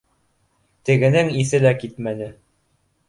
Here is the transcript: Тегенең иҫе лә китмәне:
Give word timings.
Тегенең 0.89 1.29
иҫе 1.43 1.61
лә 1.67 1.75
китмәне: 1.85 2.31